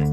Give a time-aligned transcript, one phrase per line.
[0.00, 0.04] สว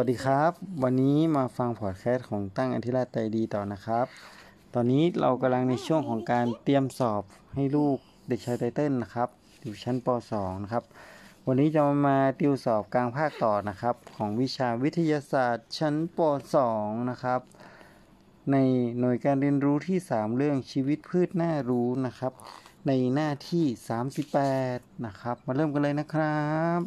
[0.00, 4.06] ัสดีครับ วันนี้มาฟังพอดแคสต์ของตั้งอธิราชใจดีต่อนะครับ
[4.74, 7.22] ตอนนี้เรากำลังในช่วงของการเตรียมสอบ
[7.54, 7.96] ให้ลูก
[8.28, 9.28] เด็กชายไตเติ้ลนะครับ
[9.62, 10.84] อยู่ชั้นป .2 นะครับ
[11.46, 16.18] วันนี้จะมาติวสอบกลางภาคต่อนะครับ ของวิชาวิทยาศาสตร์ชั้นป
[16.64, 17.40] .2 นะครับ
[18.52, 18.56] ใน
[19.00, 22.34] หน่วยการเรียนรู้ที่ 3 เรื่องชีวิตพืชน่ารู้นะครับ
[22.86, 23.66] ในหน้าที่
[24.34, 26.38] 38 นะครับ มาเริ่มกันเลยนะครั
[26.78, 26.80] บ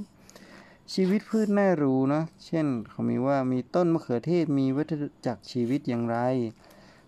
[0.93, 4.93] ชีวิตพืชน่ารู้เนาะเช่นเขามีว่ามีต้นมะเขือเทศมีวัฏ
[5.25, 6.17] จักรชีวิตอย่างไร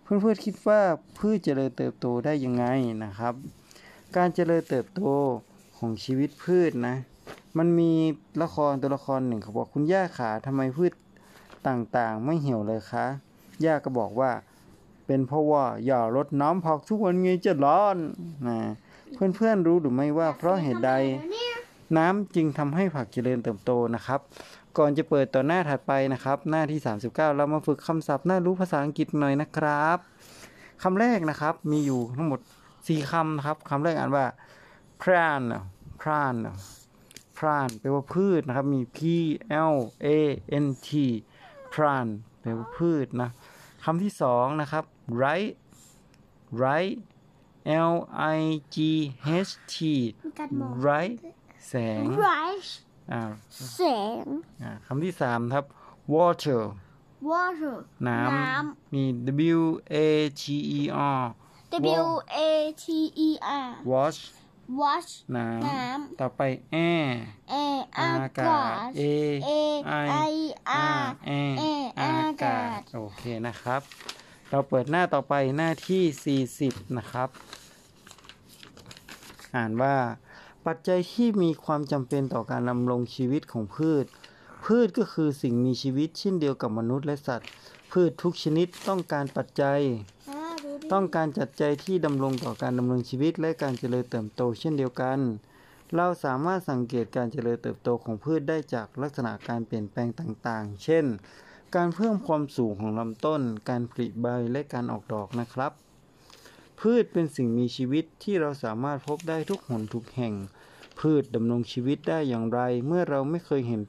[0.01, 0.81] เพื่อนๆคิดว่า
[1.17, 2.65] พืชเจริญเติบโตได้ยังไง
[3.03, 3.33] นะครับ
[4.17, 5.01] การเจริญเติบโต
[5.77, 6.95] ของชีวิตพืชนะ
[7.57, 7.91] มันมี
[8.43, 10.93] ละครตัวละครหนึ่งเขาบอกคุณย่าขาทำไมพืช
[11.67, 13.05] ต่างๆ ไม่เหี่ยวเลยคะ
[13.65, 14.31] ย่าก็บอกว่า
[15.05, 17.97] เป็นเพราะว่าอย่ารดน้ำผักทุกวันไงจะร้อน
[18.47, 18.57] นะ
[19.35, 20.91] เพื่อนๆรู้หรือไม่ว่าเพราะเหตุใด
[21.97, 24.19] น้ำจึงทำให้ผักเจริญเติบโตนะครับ
[24.77, 29.97] ก่อนจะเปิดต่อหน้าถัดไปนะครับ หน้าที่ 39 เรามาฝึกคำศัพท์น่ารู้ภาษาอังกฤษหน่อยนะครับ
[30.83, 32.39] คำแรกนะครับมีอยู่ทั้งหมด
[32.75, 34.25] 4คำนะครับคำแรกอ่านว่า
[35.01, 35.47] plant
[36.01, 36.41] plant
[37.37, 38.99] plant แปลว่าพืชนะครับ มี p
[39.71, 39.75] l
[40.05, 40.07] a
[40.63, 40.89] n t
[41.73, 43.29] plant แปลว่าพืชนะ
[43.85, 45.53] คำที่สองนะครับ right
[46.63, 46.97] right
[47.91, 47.95] l
[48.35, 48.39] i
[48.75, 48.77] g
[49.49, 49.75] h t
[50.25, 51.17] มีการมอง right
[51.69, 52.67] แสง bright
[53.11, 53.21] อ่า
[53.75, 53.81] แส
[54.21, 54.25] ง
[54.61, 55.65] อ่าคำที่สามครับ
[56.15, 56.63] water
[57.29, 57.75] water
[58.07, 59.03] น้น้ำมี
[59.57, 59.95] w a
[60.41, 60.43] t
[60.79, 60.81] e
[61.19, 61.23] r
[61.73, 63.29] ำ W A T E
[63.65, 64.19] R wash
[64.79, 66.41] wash น้น้ำ ต่อไป
[66.75, 67.07] air
[67.51, 67.55] ำ A
[67.97, 69.03] อาอากาาศศ a
[69.47, 69.51] A
[70.29, 70.33] I
[70.99, 71.63] R air A
[71.99, 73.81] อาอากาาศศโอเคนะครับ
[74.55, 77.29] เราเปิดหน้าต่อไปหน้าที่ 40 นะครับ
[79.55, 79.95] อ่านว่า
[80.65, 84.05] ปัจจัยที่มีความจำเป็นต่อการดำรงชีวิตของพืช
[84.65, 87.49] พืชก็คือสิ่งมีชีวิตเช่นเดียวกับมนุษย์และสัตว์
[87.91, 89.79] พืชทุกชนิดต้องการปัจจัย
[90.91, 95.19] ต้องการจัดใจที่ดำรงต่อการดำรงชีวิตและการเจริญเติบโตเช่นเดียวกัน
[95.95, 101.05] เราสามารถสังเกตการเจริญเติบโตของพืชได้จากลักษณะการเปลี่ยนแปลงต่างๆ เช่น
[101.75, 105.71] การเพิ่มความสูงของลำต้น การผลิใบและการออกดอกนะครับ
[106.79, 110.33] พืชเป็นสิ่งมีชีวิตที่เราสามารถพบได้ทุกหนทุกแห่ง
[110.99, 113.81] พืชดำรงชีวิตได้อย่างไร เมื่อเราไม่เคยเห็น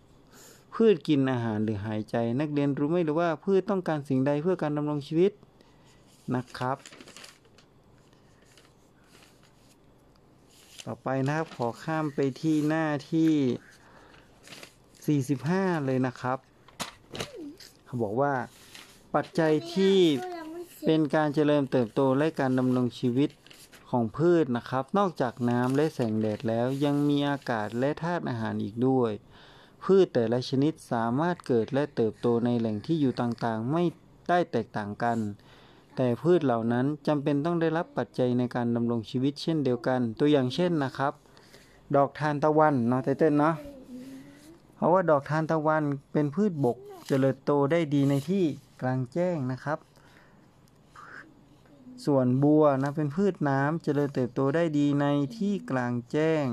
[0.75, 5.33] พืชกินอาหารหรือหายใจ นักเรียนรู้ไหมหรือว่าพืชต้องการสิ่งใดเพื่อการดำรงชีวิต
[6.35, 6.77] นะครับ
[10.87, 16.39] ต่อไปนะครับขอข้ามไปที่หน้าที่ 45 เลยนะครับ
[17.95, 18.35] เขาบอกว่า
[19.15, 19.97] ปัจจัยที่
[20.77, 23.31] เสร็จเป็นการเจริญเติบโตและการดำรงชีวิต
[23.91, 29.13] ของพืชนะครับ นอกจากน้ำและแสงแดดแล้วยังมีอากาศและธาตุอาหารอีกด้วย
[29.85, 33.83] พืชแต่ละชนิดสามารถเกิดและเติบโตในแหล่งที่อยู่ต่างๆ ไม่
[34.29, 35.19] ได้แตกต่างกัน
[35.97, 41.13] แต่พืชเหล่านั้นจำเป็นต้องได้รับปัจจัยในการดำรงชีวิตเช่นเดียวกัน ตัวอย่างเช่นนะครับ
[41.95, 43.55] ดอกทานตะวันเนาะไตเติ้ลเนาะ
[44.75, 46.77] เพราะว่าดอกทานตะวันเป็นพืชบก
[47.07, 48.45] เจริญโตได้ดีในที่
[48.81, 49.79] กลางแจ้งนะครับ
[52.05, 56.45] ส่วนบัวนะเป็นพืชน้ำเจริญเติบโตได้ดีในที่กลางแจ้ง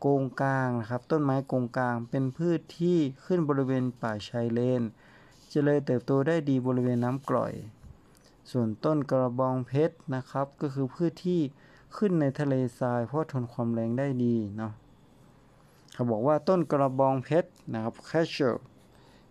[0.00, 4.82] โกงกลางนะครับ ต้นไม้โกงกลางเป็นพืชที่ขึ้นบริเวณป่าชายเลน
[5.50, 7.52] เจริญเติบโตได้ดีบริเวณน้ำกร่อย
[8.50, 11.40] ส่วนต้นกระบองเพชรนะครับ ก็คือพืชที่
[11.96, 14.72] ขึ้นในทะเลทรายเพราะทนความแรงได้ดีเนาะ
[15.94, 18.54] เขาบอกว่าต้นกระบองเพชรนะครับ cashew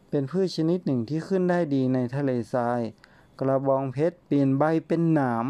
[0.10, 2.82] เป็นพืชชนิดหนึ่งที่ขึ้นได้ดีในทะเลทราย
[3.40, 5.46] กระบองเพชรเปลี่ยนใบเป็นหนาม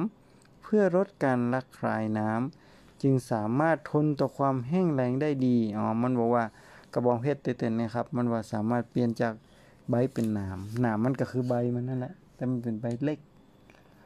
[0.62, 6.44] เพื่อลดการระคายน้ำจึงสามารถทนต่อความแห้งแล้งได้ดีอ๋อมันบอกว่า
[6.94, 9.34] กระบองเพชรเต้นๆนะครับ มันว่าสามารถเปลี่ยนจาก
[9.90, 13.20] ใบเป็นหนามหนามมันก็คือใบมันนั่นแหละแต่มันเป็นใบเล็ก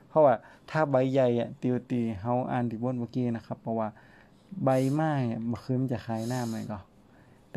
[0.09, 0.35] เพราะว่า
[0.69, 3.87] ถ้าใบใหญ่อะติวตีเฮาอ่านที่บนเมื่อกี้นะครับ เพราะว่า
[4.63, 6.77] ใบไม้อะมันคือมันจะคลายหน้ำมันก็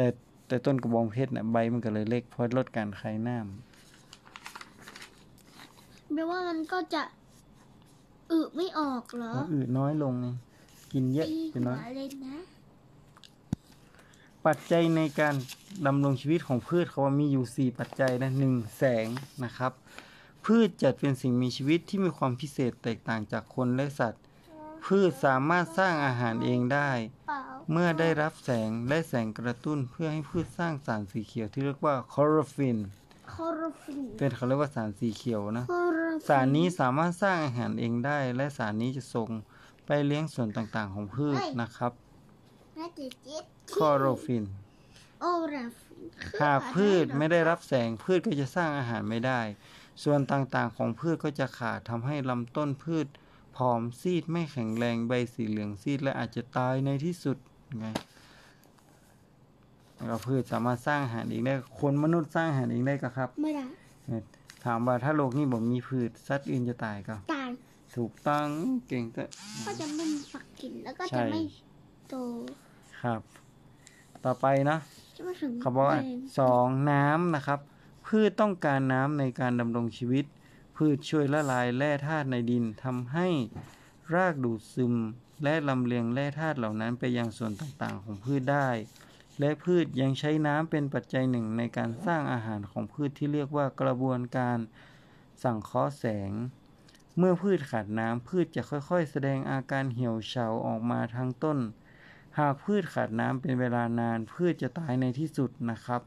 [0.00, 0.08] แต่
[0.49, 3.41] แต่ต้นกระบองเพชรน่ะใบมันก็เลยเล็กเพราะลดการคายน้ำ
[6.14, 7.02] แปลว่ามันก็จะ
[8.31, 10.26] อึไม่ออกเหรอแล้วอืดน้อยลงไง
[10.93, 12.37] กินเยอะตีไปน้อยหัวเลยนะ
[14.47, 15.35] ปัจจัยในการ
[15.87, 19.06] ดำรงชีวิตของพืชเขาว่ามีอยู่ 4 ปัจจัยนะหนึ่งแสง
[19.44, 19.73] นะครับ
[20.44, 24.23] พืชจัดเป็นสิ่งมีชีวิตที่มีความพิเศษแตกต่างจากคนและสัตว์
[24.87, 26.91] พืชสามารถสร้างอาหารเองได้
[27.29, 27.43] เปล่า
[27.73, 32.79] เมื่อได้รับแสงและแสงกระตุ้นเพื่อให้พืชสร้างสารสีเขียวที่เรียกว่าคลอโรฟิล
[33.32, 39.29] คอร์ฟินเป็นเขาเรียกว่าสารสีเขียวนะคอร์ฟิสารนี้สามารถสร้างอาหารเองได้ และสารนี้จะส่ง
[39.87, 41.93] ไปเลี้ยงส่วนต่างๆของพืชนะครับ
[42.79, 43.44] น่าจะเจ็ด
[43.75, 44.44] คลอโรฟิล
[45.21, 45.75] โอราฟ
[46.43, 49.41] หากพืชไม่ได้รับแสงพืชก็จะสร้างอาหารไม่ได้
[50.03, 53.30] ส่วนต่างๆของพืชก็จะขาดทำให้ลำต้นพืชผ
[53.71, 57.37] อมซีดไม่แข็งแรงใบสีเหลืองซีดและอาจจะตายในที่สุด
[57.79, 57.87] ไง
[59.95, 63.67] แล้วก็พืชสามารถสร้างอาหารเองได้คนมนุษย์สร้างอาหารเองได้ก็ครับ ไม่ได้
[64.65, 67.51] ถามว่าถ้าโลกนี้บ่มีพืชสัตว์อื่นจะตายก็ตาย
[67.97, 68.47] ถูกต้อง
[68.89, 69.25] เก่งแต่
[69.67, 71.41] ก็จะไม่มีฝักกินแล้วก็ใช่จะไม่
[72.11, 72.15] โต
[73.03, 73.21] ครับ
[74.25, 74.79] ต่อไปนะ
[75.17, 77.61] จะมาถึงเขาบอกว่าแรงสองน้ำนะครับ
[78.07, 80.25] พืชต้องการน้ำในการดำรงชีวิต
[80.85, 83.29] พืชช่วยละลายแร่ธาตุในดินทำให้
[84.15, 84.94] รากดูดซึม
[85.44, 88.69] และลำเลียงแร่ธาตุเหล่านั้นไปยังส่วนต่างๆของพืชได้
[89.41, 94.59] และพืชยังใช้น้ำเป็นปัจจัยหนึ่งในการสร้างอาหารของพืชที่เรียกว่ากระบวนการ
[95.43, 96.31] สังเคราะห์แสง
[97.19, 101.59] เมื่อพืชขาดน้ำพืชจะค่อยๆ แสดงอาการเหี่ยวเฉาออกมาทางต้น
[102.38, 106.03] หากพืชขาดน้ำเป็นเวลานานพืชจะตายในที่สุดนะครับ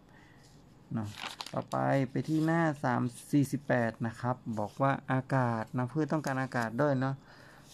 [0.93, 1.09] เนาะ
[1.53, 1.77] ต่อไป
[2.09, 3.01] ไปที่หน้า 3
[3.33, 7.15] 48 นะครับ บอกว่าอากาศนะพืชต้องการอากาศด้วยเนาะ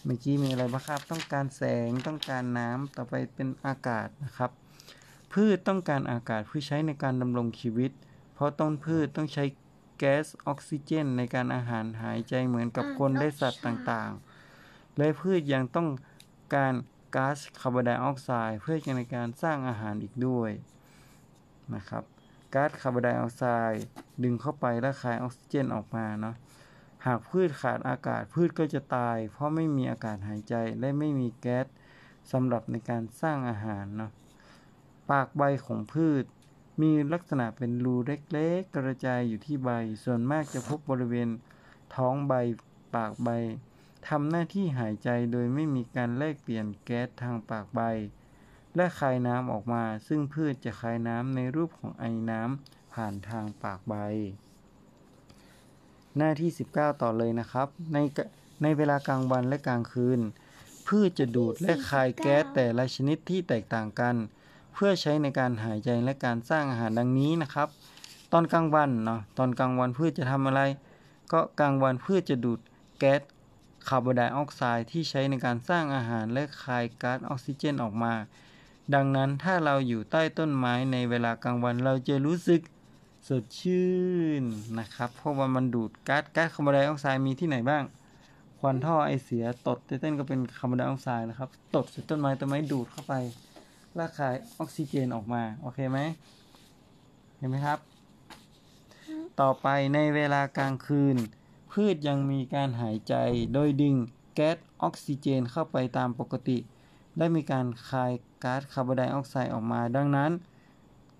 [0.04, 4.50] เมื่อกี้มีอะไรบ้างครับ ต้องการแสงต้องการน้ำต่อไปเป็นอากาศนะครับ
[5.32, 7.90] พืชต้องการอากาศเพื่อใช้ในการดำรงชีวิต
[8.34, 9.44] เพราะต้นพืชต้องใช้
[9.98, 15.88] แก๊สออกซิเจน ในการอาหารหายใจเหมือนกับคนและสัตว์ต่างๆ และพืชยังต้อง
[16.54, 16.74] การ
[17.14, 20.50] ก๊าซคาร์บอนไดออกไซด์เพื่อในการสร้างอาหารอีกด้วย
[21.74, 22.04] นะครับ
[22.54, 23.84] ก๊าซคาร์บอนไดออกไซด์
[24.22, 26.36] ดึงเข้าไปและคายออกซิเจนออกมาเนาะ
[27.06, 31.66] หากพืชขาดอากาศพืชก็จะตาย เพราะไม่มีอากาศหายใจและไม่มีแก๊ส
[32.32, 34.12] สำหรับในการสร้างอาหารเนาะ
[35.10, 36.24] ปากใบของพืช
[36.82, 39.70] มีลักษณะเป็นรูเล็กๆ กระจายอยู่ที่ใบ
[40.04, 41.28] ส่วนมากจะพบบริเวณ
[41.94, 42.34] ท้องใบ
[42.94, 43.28] ปากใบ
[44.08, 47.80] ทำหน้าที่หายใจโดยไม่มีการแลกเปลี่ยนแก๊สทางปากใบ
[48.76, 53.94] และคายน้ำออกมา ซึ่งพืชจะคายน้ำในรูปของไอน้ำผ่านทางปากใบ
[56.16, 57.98] หน้าที่ 19 ต่อเลยนะครับ ใน
[58.62, 60.20] ในเวลากลางวันและกลางคืน
[60.88, 64.14] พืชจะดูดและคายแก๊สแต่ละชนิดที่แตกต่างกัน
[64.74, 67.68] เพื่อใช้ในการหายใจและการสร้างอาหารดังนี้นะครับ
[68.32, 70.60] ตอนกลางวันเนาะตอนกลางวันพืชจะทำอะไร
[71.32, 72.60] ก็กลางวันพืชจะดูด
[72.98, 73.20] แก๊ส
[73.88, 78.12] คาร์บอนไดออกไซด์ที่ใช้ในการสร้างอาหารและคายก๊าซออกซิเจนออกมา
[78.94, 82.60] ดังนั้นถ้าเราอยู่ใต้ต้นไม้ในเวลากลางวันเราจะรู้สึก
[83.28, 83.90] สดชื่
[84.40, 84.42] น
[84.78, 87.82] นะครับ เพราะว่ามันดูดก๊าซก๊าซคาร์บอนไดออกไซด์มีที่ไหนบ้าง
[88.58, 93.14] ควันท่อไอเสียตดไตเต้นก็เป็นคาร์บอนไดออกไซด์นะครับ ตดใส่ต้นไม้ต้นไม้ดูดเข้าไป
[93.98, 95.98] ละคายออกซิเจนออกมา โอเคไหม
[97.36, 97.78] เห็นไหมครับ
[99.40, 101.16] ต่อไปในเวลากลางคืน
[101.72, 103.14] พืชยังมีการหายใจ
[103.52, 103.94] โดยดึง
[104.34, 106.58] แก๊สออกซิเจนเข้าไปตามปกติ
[107.16, 108.12] และมีการคาย
[108.44, 110.30] ก๊าซคาร์บอนไดออกไซด์ออกมา ดังนั้น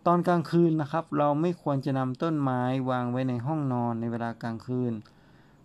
[0.07, 4.93] ตอนกลางคืนนะครับ เราไม่ควรจะนำต้นไม้วางไว้ในห้องนอนในเวลากลางคืน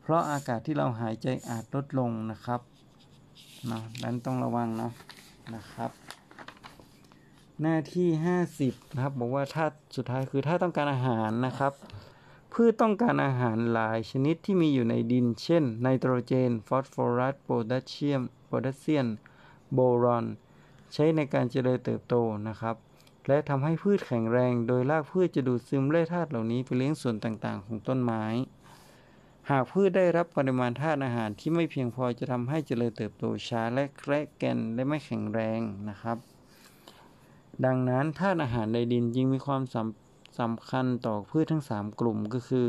[0.02, 2.62] เพราะอากาศที่เราหายใจอาจลดลงนะครับ
[3.72, 4.92] นะนั้นต้องระวังเนาะ
[5.56, 5.92] นะครับ
[7.62, 8.08] หน้าที่
[8.52, 11.74] 50นะครับบอกว่าถ้าสุดท้ายคือถ้าต้องการอาหารนะครับ
[12.54, 19.08] พืชต้องการอาหารหลายชนิดที่มีอยู่ในดิน เช่นไนโตรเจน ฟอสฟอรัสโพแทสเซียมโพแทสเซียม
[19.76, 20.26] โบรอน
[20.94, 22.16] ใช้ในการเจริญเติบโต
[22.48, 22.76] นะครับ
[23.28, 28.24] และทำให้พืชแข็งแรง โดยรากพืชจะดูดซึมแร่ธาตุเหล่านี้ไปเลี้ยงส่วนต่างๆ ของต้นไม้
[29.50, 36.18] หากพืชได้รับปริมาณธาตุอาหารที่ไม่เพียงพอจะทำให้เจริญเติบโตช้าและแกระแกนและไม่แข็งแรงนะครับ
[37.66, 42.68] ดังนั้นธาตุอาหารในดินจึงมีความสำสำคัญต่อพืชทั้ง 3 กลุ่มก็คือ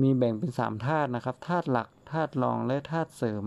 [0.00, 3.44] มีแบ่งเป็น 3 ธาตุนะครับธาตุหลักธาตุรองและธาตุเสริม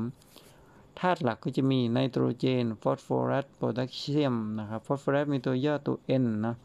[0.99, 6.55] ธาตุหลักก็จะมีไนโตรเจน ฟอสฟอรัส โพแทสเซียมนะครับ ฟอสฟอรัสมีตัวย่อตัว N นะ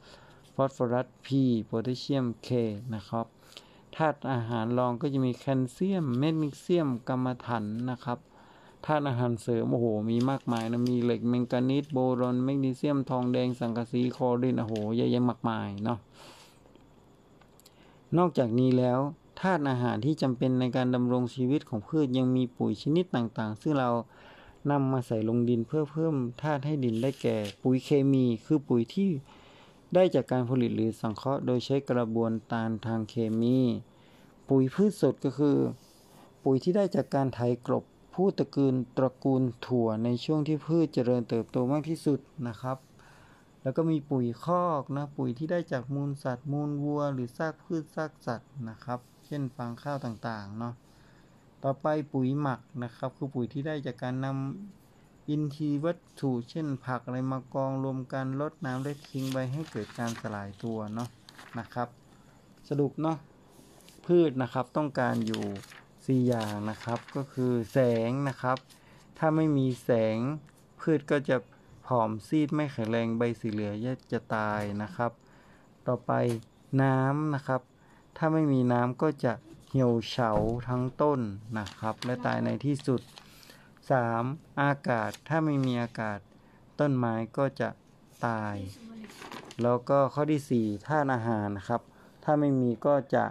[0.54, 1.28] ฟอสฟอรัส P
[1.64, 2.48] โพแทสเซียม K
[2.94, 3.26] นะครับ
[3.96, 8.18] ธาตุอาหารรองก็จะมีแคลเซียม แมกนีเซียมกัมมันถันนะครับ
[8.86, 15.98] ธาตุอาหารเสริมโอ้โห มีมากมายนะ มีเหล็กแมงกานีสโบรอนแมกนีเซียม ทองแดง สังกะสี คลอรีนโอ้โหเยอะแยะมากมายเนาะ
[18.18, 19.00] นอกจากนี้แล้ว
[19.40, 23.90] ธาตุอาหารที่จำเป็นในการดำรงชีวิตของพืชยังมีปุ๋ยชนิดต่างๆ ซึ่งเรา
[24.70, 29.08] นำมาใส่ลงดินเพื่อเพิ่มธาตุให้ดินได้แก่ ปุ๋ยเคมีคือปุ๋ยที่
[29.94, 33.58] ได้จากการผลิตหรือสังเคราะห์โดยใช้กระบวนการทางเคมี
[34.48, 35.56] ปุ๋ยพืชสดก็คือ
[36.44, 37.84] ปุ๋ยที่ได้จากการไถกลบ
[38.14, 42.76] พืชตระกูลตระกูลถั่วในช่วงที่พืชเจริญเติบโตมากที่สุดนะครับ
[43.62, 50.74] แล้วก็มีปุ๋ยคอกนะปุ๋ยที่ได้จากมูลสัตว์ มูลวัว หรือซากพืชซากสัตว์นะครับ เช่นฟางข้าวต่างๆเนาะ
[51.64, 54.26] ต่อไปปุ๋ยหมักนะครับ คือปุ๋ยที่ได้จากการน
[55.28, 61.08] อินทรีย์วัตถุ เช่นผักอะไรมากองรวมกันลดน้ำและทิ้งไว้ให้เกิดการสลายตัวเนาะ
[61.58, 61.88] นะครับ
[62.68, 63.16] สรุปเนาะ
[64.06, 65.44] พืชนะครับต้องการอยู่
[66.22, 67.78] 4 อย่างนะครับ ก็คือแส
[68.08, 68.58] งนะครับ
[69.18, 70.16] ถ้าไม่มีแสง
[70.80, 71.36] พืชก็จะ
[71.86, 73.74] ผอมซีดไม่แข็งแรงใบสีเหลือง
[74.12, 75.12] จะตายนะครับ
[75.86, 76.12] ต่อไป
[76.82, 77.60] น้ำนะครับ
[78.16, 79.32] ถ้าไม่มีน้ำก็จะ
[79.68, 80.30] เหี่ยวเฉา
[80.68, 81.20] ทั้งต้น
[81.58, 83.00] นะครับ และตายในที่สุด
[84.00, 84.60] 3.
[84.60, 86.18] อากาศถ้าไม่มีอากาศ
[86.80, 87.68] ต้นไม้ก็จะ
[88.26, 88.56] ตาย
[89.62, 91.82] แล้วก็ข้อที่ 4 ธาตุอาหารนะครับ
[92.24, 93.24] ถ้าไม่มีก็จะ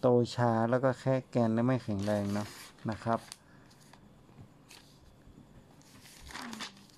[0.00, 2.48] โตช้าแล้วก็แค่แกนและไม่แข็งแรงเนาะ
[2.90, 3.18] นะครับ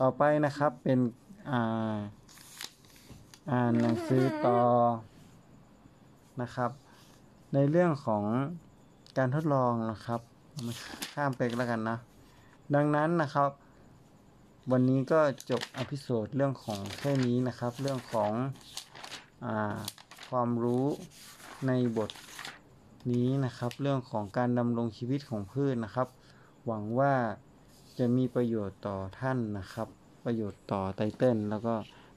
[0.02, 0.98] ต่อไปนะครับเป็น
[1.50, 1.96] อ่า
[3.50, 4.60] อ่านหนังสือต่อ
[6.42, 6.70] นะครับ
[7.54, 8.24] ในเรื่องของ
[9.18, 10.20] การทดลองนะครับ
[11.14, 11.96] ข้ามไปแล้วกันนะ
[12.74, 13.50] ดังนั้นนะครับ
[14.72, 18.32] วันนี้ก็จบอพิโซดเรื่องของแค่นี้นะครับ เรื่องของ
[19.44, 19.46] อ
[20.28, 20.86] ความรู้
[21.66, 22.10] ในบท
[23.10, 26.08] นี้นะครับ เรื่องของการดำรงชีวิตของพืชนะครับ
[26.66, 27.12] หวังว่า
[27.98, 29.88] จะมีประโยชน์ต่อท่านนะครับ
[30.24, 31.74] ประโยชน์ต่อไตเติ้ลแล้วก็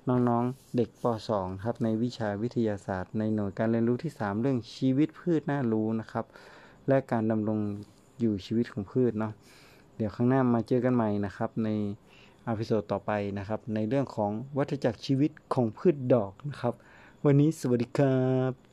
[0.08, 6.26] น้องๆเด็กป .2 ครับในวิชาวิทยาศาสตร์ ในหน่วยการเรียนรู้ที่ 3 เรื่องชีวิตพืชน่ารู้นะครับ
[6.88, 7.60] และการดำรง
[8.20, 9.34] อยู่ชีวิตของพืชเนาะ
[9.96, 11.70] เดี๋ยวข้างหน้ามาเจอกันใหม่นะครับ ใน
[12.50, 16.74] อพิโซดต่อไปนะครับ ในเรื่องของวัฏจักรชีวิตของพืชดอกนะครับ
[17.26, 18.20] วันนี้สวัสดีครั
[18.52, 18.71] บ